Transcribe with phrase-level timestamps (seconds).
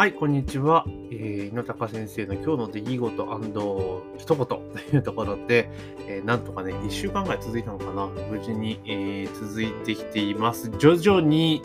[0.00, 0.86] はい、こんにちは。
[1.10, 4.62] えー、野高先生の今日の出来事一言と
[4.94, 5.68] いうところで、
[6.08, 8.06] えー、なんとかね、1週間ぐらい続いたのかな。
[8.06, 10.70] 無事に、えー、続いてきています。
[10.78, 11.60] 徐々に、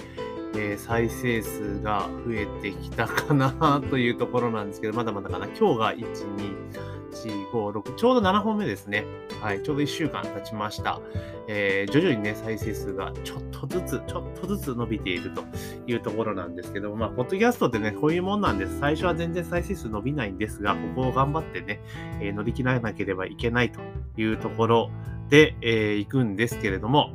[0.53, 5.47] えー、再生数が増えてきたかな というところなんですけど、まだまだかな。
[5.57, 6.75] 今日が1、2、
[7.13, 9.05] 4、5、6、ちょうど7本目ですね。
[9.45, 10.99] はい、ちょうど1週間経ちました。
[11.47, 15.43] えー、徐々にね、再生数がちょっとずつ、ちょっとずつ伸びていると
[15.85, 18.79] いうところなんですけども、まあ、ポッドキャストってね、こういうもんなんです。
[18.79, 21.79] 最初は全然再生数伸びないんですが、ここを頑張ってね、
[22.21, 23.81] えー、乗り切らなければいけないと
[24.17, 24.89] いうところ
[25.29, 27.11] で、えー、行くんですけれども、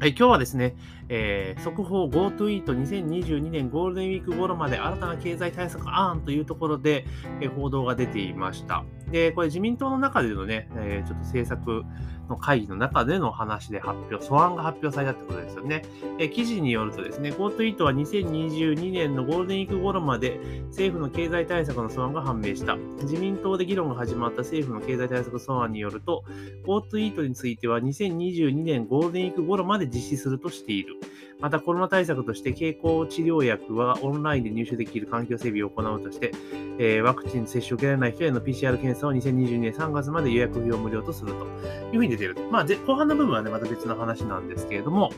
[0.00, 0.76] はい、今日はですね、
[1.10, 7.04] えー、速報 GoTo イート2022年ゴールデンウィーク頃まで新たな経済対策案というところで、
[7.42, 8.84] えー、報道が出ていました。
[9.10, 11.84] で、これ自民党の中でのね、えー、ちょっと政策
[12.30, 15.82] の会議の中での話で発表、素案が発表されたってことですよね。
[16.18, 22.76] え、記事によるとですね、GoTo イートは2022年のゴールデンウィーク頃まで政府の経済対策の素案が判明した。
[23.02, 26.24] 自民党で議論が始まった政府の経済対策素案によると、
[26.64, 30.96] GoTo イートについては2022年ゴールデンウィーク頃まで実施するとしている。
[31.40, 36.32] またコロナ対策として経口治療薬はオンラインで入手できる環境整備を行うとして、
[36.78, 41.46] えー、ワクチン接種を受けられない人への PCR 検査を2022年3月まで予約費用無料とすると
[41.92, 42.36] いうふうに出てる。
[42.50, 45.10] まあ、後半の部分はね、また別の話なんですけれども、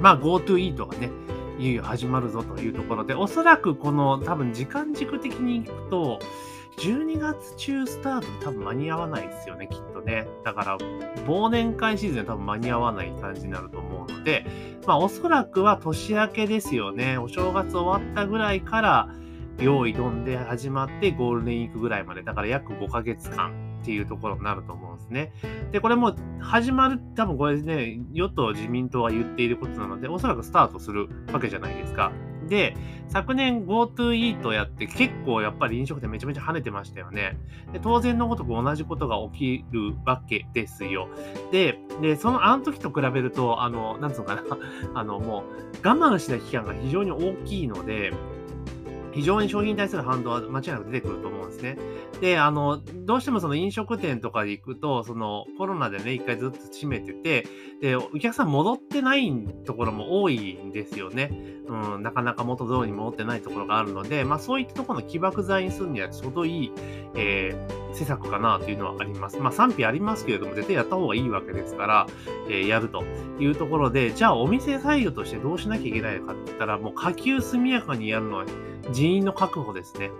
[0.00, 1.10] まあ、GoTo イートがね、
[1.58, 6.18] いよいよ始まるぞというところで、おそらくこの多分時間軸的にいくと、
[6.78, 10.26] 12月中スタートで多分間に合わないですよね、きっとね。
[10.44, 10.78] だから、
[11.26, 14.46] 忘年会シーズンは多分間に合わない感じになると思うので、
[14.86, 17.18] まあおそらくは年明けですよね。
[17.18, 19.08] お正月終わったぐらいから、
[19.58, 25.32] 用意どんで始まってゴールデンウィークぐらいまで、だから約5ヶ月間っていうところになると思うんですね。
[25.72, 32.12] で、これも始まる、多分これね、与党自民党が言っていることなので、おそらくスタートするわけじゃないですか。
[32.48, 32.76] で、
[33.08, 37.38] 昨年 GoTo イートやって結構やっぱり飲食店めちゃめちゃ跳ねてましたよね。
[37.72, 41.08] で当然のごとく同じことが起きるわけですよ。
[41.52, 44.42] で、でそのあの時と比べると、あの、なんつうのかな、
[44.94, 45.44] あの、も
[45.82, 48.12] う我慢した期間が非常に大きいので、
[49.12, 51.78] 非常に商品に対する反動は間違いなく出てくると思うんですね。
[52.20, 57.46] で、あの、どうしてもその飲食店とかで行くと、そのコロナでね、一回ずっと閉めてて、
[57.80, 59.32] で、お客さん戻ってない
[59.64, 61.30] ところも多いんですよね。
[61.66, 66.72] うん、なかなか元通りに戻ってないところがあるので、まあそういったところの起爆剤にするにはちょうどいい、
[67.14, 69.38] えー、施策かなというのはあります。
[69.38, 72.06] まあ賛否ありますけれども、絶対やった方がいいわけですから、
[72.48, 73.04] えー、やると
[73.38, 78.46] いうところで、じゃあお店サイドとしてどうしなきゃいけないかって言ったら、もう下級速やかにやるのは
[79.00, 80.10] 人員の確保ですね。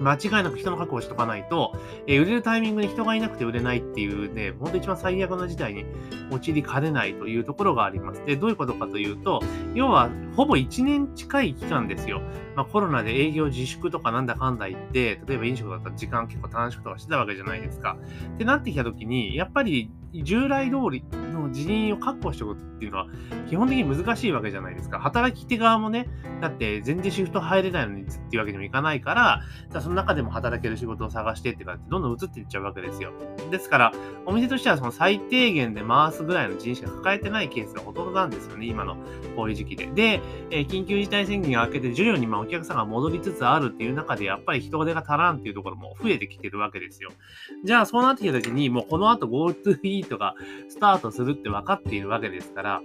[0.00, 1.72] 間違いなく人の確保しとかないと、
[2.08, 5.86] えー、売れるタイミングに人がいなくて売れないっていうね、ほんと一番最悪な事態に
[6.32, 8.24] 陥りかねないというところがあります。
[8.26, 9.40] で、どういうことかというと、
[9.72, 12.22] 要は、ほぼ1年近い期間ですよ。
[12.56, 17.96] まあ、コロナで営業自粛とかなんだかんだ言って、例えば飲食だったら時間結構短縮とかしてたわけじゃないですか。
[18.34, 21.04] ってなってきたときに、やっぱり従来通り
[21.36, 23.06] の人員を確保しておくっていうのは
[23.48, 24.98] 基本的に難しいわけじゃないですか。
[24.98, 26.08] 働き手側もね、
[26.40, 33.12] だって全然シフト入れないのにっていうわけにもいかないから、じゃあその中でも働ける仕事を探してってかってどんどん移っていっちゃうわけですよ。
[33.50, 33.92] ですから、
[34.26, 38.96] お店としてはその最低限で回すぐらいの人員しか抱えてないケースがほとんどなんですよね、今の
[39.36, 39.86] こういう時期で。
[39.86, 40.20] で、
[40.50, 47.10] えー、緊急事態宣言が明けて徐々にまあお客さんが戻りつつあるっていう中で、やっぱり人手が足らんっていうところも増えてきてるわけですよ。
[47.64, 50.34] じゃあそうなってきた時に、もうこの後 GoTo イートが
[50.68, 52.82] スタートするるって分かっているわけですから、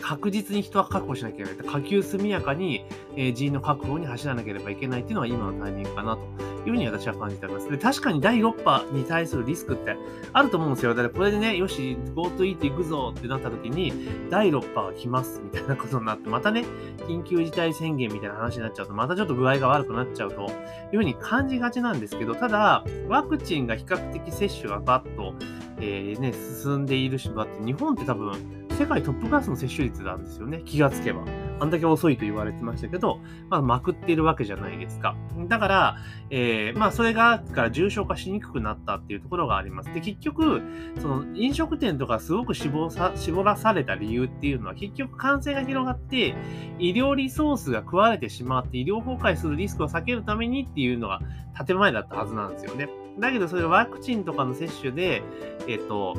[0.00, 1.66] 確実に人は確保しなきゃいけない。
[1.66, 2.84] 下級速やかに、
[3.16, 6.22] え、人員の確保に走らなければいけないっていうのが今のタイミングかなと
[6.66, 7.70] いうふうに私は感じております。
[7.70, 9.96] で、確かに第6波に対するリスクって
[10.32, 10.94] あると思うんですよ。
[10.94, 13.92] だからこれでね、よし、GoTo イート行くぞってなった時に、
[14.30, 16.64] 第6波が来ますみたいなことになって、またね、
[17.08, 20.50] 緊急事態宣言みたいな話になっちゃうと、またちょっと具合が悪くなっちゃうという
[20.92, 25.34] ふうに感じがちなんですけど、ただ、ワクチンが比較的接種がバッと、
[25.80, 28.32] えー、ね、進んでいるし、だって日本って多分、
[28.78, 30.62] 世界トップクラスの接種率なんですよね。
[30.64, 31.24] 気がつけば。
[31.60, 35.16] あんだけ遅いと言われてましたけど、まあ、まくっているわけじゃないですか。
[35.48, 35.96] だから、
[36.30, 39.92] えー、まあ、それが、から重症化しにくくなったっていうところがあります。
[39.92, 40.62] で、結局、
[41.00, 46.36] その、飲食店とかすごく絞さ絞らされた理由っていうのは、結局感染が広がって、
[46.78, 51.20] 医療リソースが食われてしまって、医療崩壊するリスクを避けるためにっていうのが
[51.66, 52.88] 建前だったはずなんですよね。
[53.18, 55.22] だけど、それワクチンとかの接種で、
[55.66, 56.16] えっ、ー、と、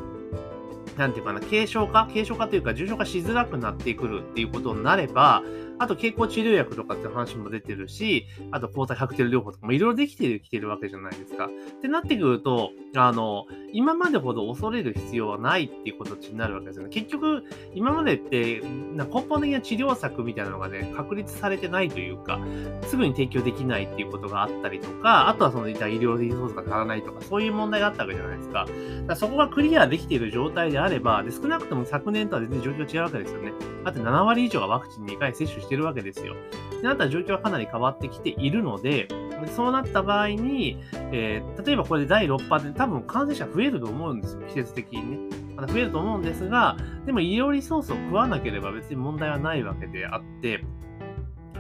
[0.98, 5.44] なんていうかな、軽症化軽症化というか、重症化しづらくなってくるっていうことになれば、
[5.80, 11.46] あと経口治療薬とかって話も出てるし、あと抗体カクテル療法とかもいろいろできてきてるわけじゃないですか。
[11.48, 16.90] ってなってくると、あの、今までほど恐れる必要はないっていうことになるわけですよね。
[16.90, 17.44] 結局、
[17.74, 18.62] 今までって
[18.94, 22.40] な根本的な治療策みたいなのがね、確立されてないというか、
[22.88, 28.66] すぐに提供できないっていうことがあったりとか、あとはその医療リソースが足らないとか、そういう問題があったわけじゃないですか。
[28.66, 28.74] だか
[29.08, 33.54] らそこがクリアできている状態であれば、で少なくとも昨年とは全然状況違うわけですよね。
[33.84, 36.36] だって7割以上がワクチン2回接種してしてるわけですよ。
[36.82, 39.08] で、なったら状況はかなり変わってきているので、
[39.56, 45.38] そうなった場合に、えー、例えばこれで第6波で多分感染者増えると思うんですよ、季節的にね。
[45.56, 46.76] まだ増えると思うんですが、
[47.06, 50.66] でも医療リソースを食わなければ別に問題はないわけであって、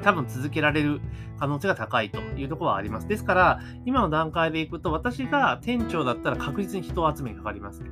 [0.01, 1.01] 多分続けられる
[1.39, 3.07] 可能性が高いというところはあります。
[3.07, 7.83] ですから、今の段階でいくと、私が店長だったら確実に人を集めにかかります。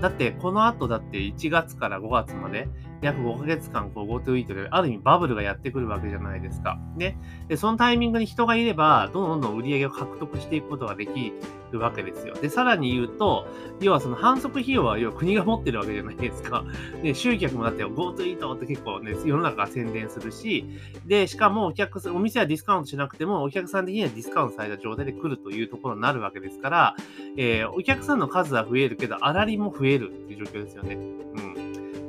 [0.00, 2.68] だって、この後だって1月から5月まで、
[3.02, 6.78] 約5ヶ月間、こう GoTo イートで、ある意味バブルがやってくるわけじゃないですか。
[6.96, 7.18] ね。
[7.48, 11.32] で、そのタイミングに人がいれば、どんどんどん売り上げを獲得していくことができ
[11.72, 12.34] るわけですよ。
[12.34, 13.46] で、さらに言うと、
[13.80, 16.64] 要はその反則費用は、要は国が持ってるわけじゃないですか。
[17.02, 20.64] で、集客もだって GoTo イートって結構ね、世の中が宣伝するし、
[21.06, 26.96] で、しかもお客さん、お店はディスカウントしなくても、お客さん的にはディスカウントされた状態で来るというところになるわけですから、
[27.36, 30.94] えー、お客さんの数は増えるけど、粗利も増えるっていう状況ですよね。
[30.94, 31.55] うん。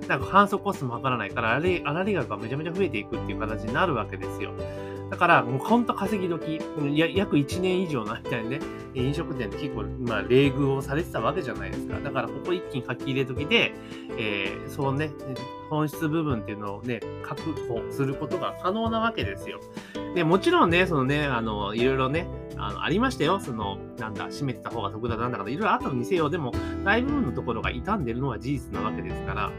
[0.07, 4.53] なんか反則コストも測らないから、あれ、粗利額がめちゃめちゃ増えていくっていう形になるわけですよ。
[5.09, 6.59] だから、もうほんと稼ぎ時、
[7.15, 8.59] 約1年以上の間にね、
[8.93, 11.99] 飲食店って結構、まあ、冷遇をされてたわけじゃないですか。
[11.99, 13.73] だから、ここ一気に書き入れ時で、
[14.17, 15.11] えー、そうね、
[15.69, 19.59] 本質部分っていうのをね、確保することが可能なわけですよ。
[20.13, 22.27] で、もちろんね、そのね、あの、いろいろね、
[22.57, 23.39] あのありましたよ。
[23.39, 26.51] その、なんだ、閉めてた方が得だなんだかいろいろあったのにせよ、でも、
[26.83, 29.51] 大部分のところが傷んでるのは事実なわけですから、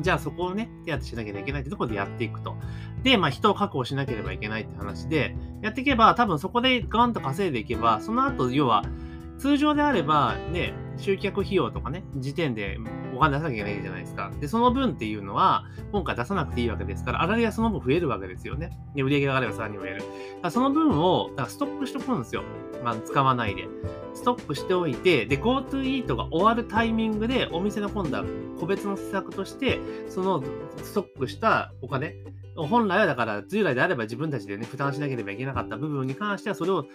[0.00, 2.56] じゃあそこをね、手当てしなきゃいけないってところでやっていくと。
[3.02, 8.84] で、まあ人を確保しなければいけないって話で、やっていけば多分そこでガンと稼いでいけば、その後、要は、
[9.38, 12.78] 通常であれば、ね、集客費用とかね、時点で
[13.14, 14.32] お金出さなきゃいけないじゃないですか。
[14.40, 18.70] で、その分っていうのは、今回出さなくていいわけですから、あらりがその分増えるわけですよね。
[18.94, 20.02] で、売り上げが上がればさらに増える。
[20.42, 22.42] だその分を、だからストックしておくんですよ。
[22.82, 23.68] まあ、使わないで。
[24.16, 28.24] ストックしておいて、で、GoTo イートが終わるタイミングで、お店の今度は
[28.58, 29.78] 個別の施策として、
[30.08, 30.42] その
[30.82, 32.16] ストックしたお金、
[32.56, 36.88] 本来はだから、従来であれば自分たちでね、負担しなければいけなかった部分に関しては、それを突っ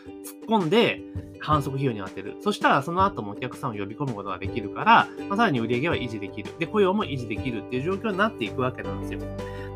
[0.49, 1.01] 込んで、
[1.39, 2.35] 反則費用に当てる。
[2.41, 6.51] そしたら、その後もお客さんを呼び込むことができるから、まあ、さらに売り上げは維持できる。
[6.57, 9.19] で、雇用も維持できるっていう状況になっていくわけなんですよ。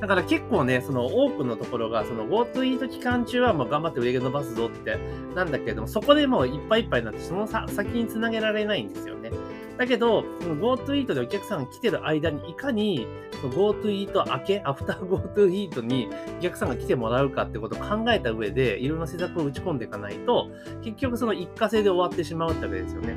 [0.02, 5.00] だから結構ね、その多くのところが、その GoTo イート期間中はもう頑張って売り上げ伸ばすぞって
[5.34, 9.32] なんだけれども、そこでもういっぱいいっぱいになって、その先につなげられないんですよね。
[9.78, 13.08] だけど、GoTo イートでお客さんが来てる間に、いかに
[13.42, 16.10] GoTo イート明け、アフター GoTo イートに
[16.40, 20.50] お客さんが来てもらうかってことを考えた上で、いろんな施策を打ち込んでいかないと、
[20.84, 23.16] 結局その一過性で終わってしまうってわけですよね。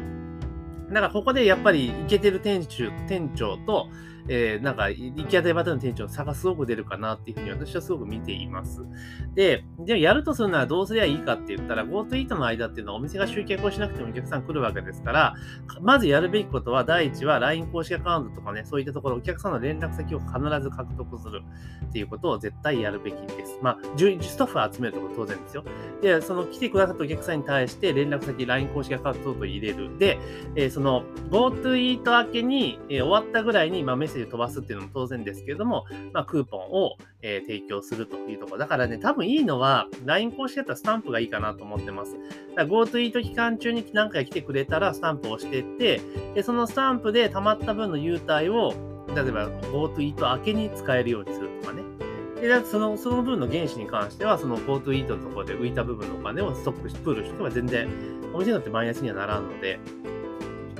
[0.88, 3.88] だからここでやっぱりイケてる店主、店長と、
[4.28, 8.82] えー、なんか、行き当たりばったりの店長差がすごく出るかなっていうふうに私はすごく見ています。
[9.34, 15.34] で、でもやるとするならどうすりゃいいかって言ったら、GoTo イートの間っていうのはお店が集客をしなくてもお客さん来るわけですから、
[15.80, 20.32] まずやるべきことは、第一は LINE 公式アカウントとかね、そういったところ、お客さんの連絡先を必
[20.62, 21.42] ず獲得する
[21.86, 23.58] っていうことを絶対やるべきです。
[23.62, 25.64] まあ、スタッフを集めるところ当然ですよ。
[26.02, 29.96] で、その来てくださったお客さんに対して連絡先、LINE 公式アカウントと入れる。
[29.98, 30.18] で、
[30.54, 38.58] えー、その GoTo イート明けに、えー、終わったぐらいに、まあ、メッセージ飛ばすっていうのも当然ですけれども、まあ、クーポンを、えー、提供するというところ。
[38.58, 42.16] だからね、多分いいのは、LINE 公式だったらスタンプがいいかなと思ってます。
[42.56, 46.00] GoTo イート期間中に何回来てくれたらスタンプを押していって、
[46.34, 48.74] でそのスタンプで溜まった分の優待を、
[49.14, 51.82] 例えば GoTo イート明けに使えるようにするとかね。
[52.40, 57.88] で、その、その分の原資に関しては、その GoTo イートのところで浮いた部分のお金をストックし、プールしておけば全然、
[58.32, 59.80] お店によってマイナスにはならんので、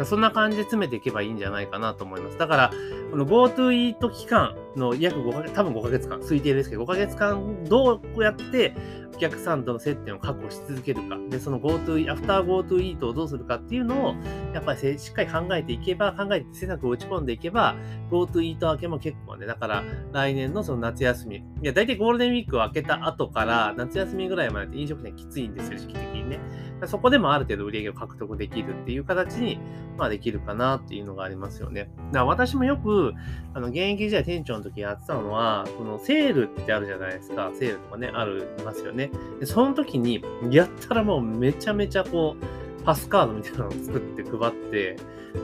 [0.04, 2.38] そんな感じで詰めていけばいいんじゃないかなと思います。
[2.38, 2.70] だから、
[3.10, 8.74] この GoTo イート期間の約5ヶ月、多分5ヶ月間、推定ですけど、5ヶ月間どうやって
[9.14, 11.18] お客さんとの接点を確保し続けるか。
[11.28, 14.14] で、その GoTo、アフター GoTo イートをどうするかっていうのを、
[14.54, 17.74] やっぱりしっかり考えていけば、考えて施策を打ち込んでいけば、
[18.10, 26.38] GoTo イート明けも結構ね、だから来年のその夏休み、いや、大体ゴールデンウィークを明けた後から夏休みぐらいまで飲食店きついんですよ、時期的にね。
[26.86, 29.58] そこでもある程度売り上げを獲得できるっていう形に、
[29.96, 31.90] まあできるかなっていうのがありますよね。
[32.12, 33.14] だから私もよく、
[33.54, 37.50] あの、現役時代店長の時やってたのは、このセールってあるじゃないですか。
[37.54, 38.97] セールとかね、ある、ますよね。
[38.98, 44.96] で、その時に、やったらもうめちゃめちゃこう、パスカードみたいなのを作って配って、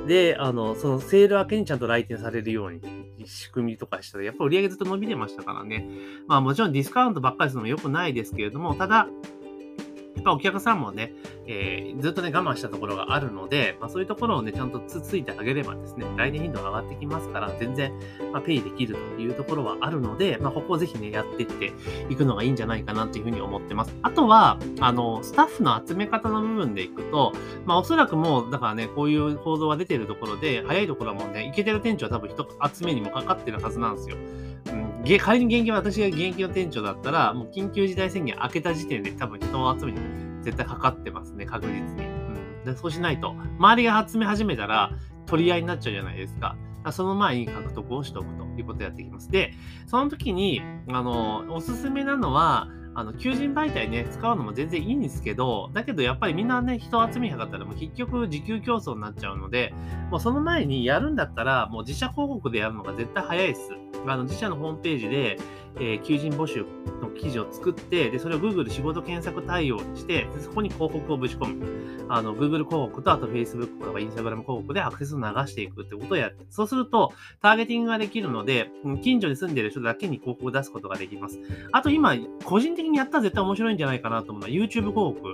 [0.06, 2.80] で、あの、そのセール明けにちゃんと来店されるように
[3.26, 5.88] 仕組みとかしたら、やっぱ売り上げずっと伸びてましたからね。
[6.26, 9.08] まあもちろんディスカウントばっかりするのも良くないですけれども、ただ、
[10.14, 11.12] やっぱお客さんもね、
[11.46, 17.92] えー、ずっとね、我慢したところがあるので、まあ、そういうところをね、ちゃんとつついてあげればですね、来年頻度が上がってきますから、全然、
[18.32, 21.72] まあ、ペイできるというところはあるので、まあ、ここをぜひね、やっていって
[22.08, 23.94] いくのがいいんじゃないかなというふうに思ってます。
[24.02, 27.32] あとは、あの、スタッフの集め方の部分でいくと、
[27.66, 34.16] まあ、おそらくもう、だからね、こういう報道が出てるところで、早いところはもうね、いけてる店長は多分人集めにもかかってるはずなんですよ。
[35.18, 39.98] 仮に現役私が現金の店長だったら、もう緊急事態宣言開けた時点で多分人を集めに
[40.42, 42.06] 絶対かかってますね、確実に。
[42.06, 44.92] うん、でそうしないと、周りが集め始めたら
[45.26, 46.36] 取り合いになっちゃうじゃないです。
[46.38, 46.56] か
[46.90, 49.30] その前に獲得をしておくということをやっていきます。
[49.30, 49.52] で、
[49.86, 59.74] その時に、あの、おすすめなのは、あの、求人媒体ね、使うのも全然いいんですけど、だけどやっぱりみんなね、人集めなかったらもう結局時給競争になっちゃうので、
[60.10, 63.70] もうその前にやるんだったら、もう自社広告でやるのが絶対早いです。
[64.06, 65.38] あの、自社のホームページで、
[65.76, 66.64] えー、求人募集
[67.02, 72.06] の記事を作って、で、それを Google 仕事検索対応して、そこに広告をぶち込む。
[72.08, 77.12] あの、Google 広告と、あと Facebook とか Instagram 広告でアクセスを流していくってことをやって、そうすると、
[77.42, 78.70] ターゲティングができるので、
[79.02, 81.40] 近所に住んでる人だけに広告を出すことができます。
[81.72, 82.14] あと今、
[82.44, 85.32] 個人的にやったら絶対面白いんじゃないかなと思うのは YouTube 広告。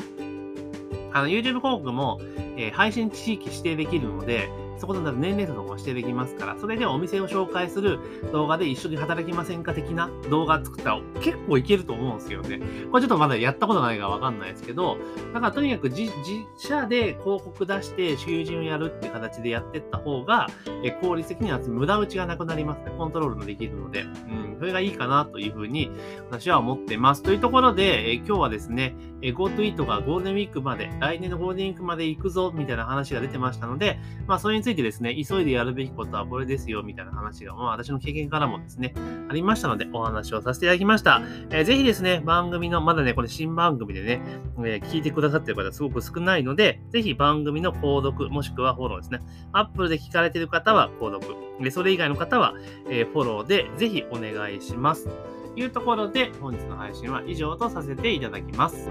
[1.12, 2.20] あの、YouTube 広告も、
[2.56, 4.48] えー、配信地域指定できるので、
[4.80, 7.98] そこの年齢層とかも指定できますから、それでお店を紹介する
[8.32, 12.60] 動画で一緒に働きませんか的な動画作ったら結構いけると思うんですよね。
[12.90, 14.96] これちょっとまだやったことないからわかんないですけど、
[15.34, 16.10] だからとにかく自
[16.56, 20.48] 社で広告出して求人をやるって形でやってった方が、
[20.82, 22.92] え効率的には無駄打ちがなくなりますね。
[22.96, 25.90] コントロールもできるので、うん、それがいいかなというふうに
[26.30, 27.22] 私は思ってます。
[27.22, 38.94] というところで、え今日はですね、GoToEat がゴールデンウィークまで、来年のゴールデンウィークまで行くぞみたいな話が出てましたので、まあそれについてついてですね、急いでやるべきことはこれですよみたいな話が、まあ私の経験からもですね、
[39.28, 41.22] ありましたのでお話をさせていただきました。
[41.50, 44.22] えー、ぜひですね、番組の、まだね、これ新番組でね、
[44.58, 49.20] えー、聞いてくださってる方すごく少ないので、ぜひ番組の購読、もしくはフォローですね。
[49.52, 52.54] Apple で聞かれてる方は購読、でそれ以外の方は、
[52.88, 55.08] えー、フォローでぜひお願いします。
[55.54, 58.88] というところで、本日の配信は以上とさせていただきます。